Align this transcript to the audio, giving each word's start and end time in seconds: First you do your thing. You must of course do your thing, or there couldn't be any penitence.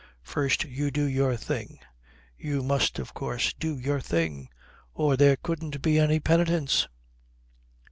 First 0.23 0.63
you 0.63 0.89
do 0.89 1.03
your 1.05 1.35
thing. 1.37 1.77
You 2.35 2.63
must 2.63 2.97
of 2.97 3.13
course 3.13 3.53
do 3.53 3.77
your 3.77 3.99
thing, 3.99 4.49
or 4.95 5.15
there 5.15 5.35
couldn't 5.35 5.79
be 5.83 5.99
any 5.99 6.19
penitence. 6.19 6.87